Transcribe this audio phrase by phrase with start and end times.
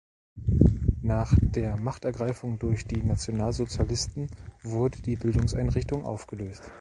[1.03, 4.29] Nach der Machtergreifung durch die Nationalsozialisten
[4.63, 6.63] wurde die Bildungseinrichtung aufgelöst.